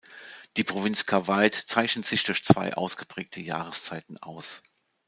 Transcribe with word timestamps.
Die 0.57 0.63
Provinz 0.63 1.05
Cavite 1.05 1.67
zeichnet 1.67 2.07
sich 2.07 2.23
durch 2.23 2.43
zwei 2.43 2.73
ausgeprägte 2.73 3.39
Jahreszeiten 3.39 4.17
aus. 4.17 4.63